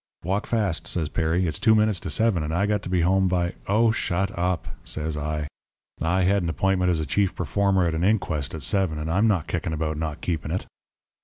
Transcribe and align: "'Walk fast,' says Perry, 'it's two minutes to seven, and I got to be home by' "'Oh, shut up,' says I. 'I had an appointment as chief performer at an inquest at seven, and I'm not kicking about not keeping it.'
"'Walk 0.23 0.47
fast,' 0.47 0.87
says 0.87 1.09
Perry, 1.09 1.45
'it's 1.45 1.59
two 1.59 1.75
minutes 1.75 1.99
to 1.99 2.09
seven, 2.09 2.41
and 2.41 2.51
I 2.51 2.65
got 2.65 2.81
to 2.81 2.89
be 2.89 3.01
home 3.01 3.27
by' 3.27 3.53
"'Oh, 3.69 3.91
shut 3.91 4.35
up,' 4.35 4.69
says 4.83 5.15
I. 5.15 5.47
'I 6.01 6.23
had 6.23 6.41
an 6.41 6.49
appointment 6.49 6.89
as 6.89 7.05
chief 7.05 7.35
performer 7.35 7.85
at 7.85 7.93
an 7.93 8.03
inquest 8.03 8.55
at 8.55 8.63
seven, 8.63 8.97
and 8.97 9.11
I'm 9.11 9.27
not 9.27 9.45
kicking 9.45 9.73
about 9.73 9.97
not 9.97 10.19
keeping 10.21 10.49
it.' 10.49 10.65